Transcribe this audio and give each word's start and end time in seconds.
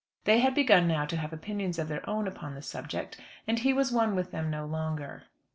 They 0.23 0.39
had 0.39 0.55
begun 0.55 0.87
now 0.87 1.05
to 1.05 1.15
have 1.17 1.31
opinions 1.31 1.77
of 1.77 1.87
their 1.87 2.09
own 2.09 2.25
upon 2.27 2.55
the 2.55 2.63
subject, 2.63 3.17
and 3.47 3.59
he 3.59 3.71
was 3.71 3.91
at 3.91 3.95
one 3.97 4.15
with 4.15 4.31
them 4.31 4.49
no 4.49 4.65
longer. 4.65 5.25